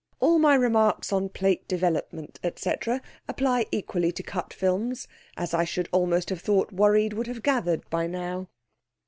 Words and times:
All 0.19 0.39
my 0.39 0.55
remarks 0.55 1.13
on 1.13 1.29
plate 1.29 1.67
development, 1.67 2.39
etc., 2.43 3.03
apply 3.27 3.67
equally 3.71 4.11
to 4.13 4.23
cut 4.23 4.51
films, 4.51 5.07
as 5.37 5.53
I 5.53 5.63
should 5.63 5.89
almost 5.91 6.31
have 6.31 6.41
thought 6.41 6.71
'Worried' 6.71 7.13
would 7.13 7.27
have 7.27 7.43
gathered 7.43 7.87
by 7.91 8.07
now. 8.07 8.49